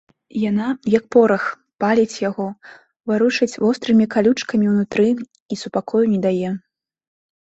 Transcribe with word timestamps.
Яна, 0.49 0.67
як 0.97 1.03
порах, 1.15 1.43
паліць 1.81 2.21
яго, 2.29 2.47
варушыць 3.11 3.49
вострымі 3.63 4.05
калючкамі 4.15 4.65
ўнутры 4.71 5.05
і 5.11 5.59
супакою 5.65 6.03
не 6.15 6.17
дае. 6.25 6.49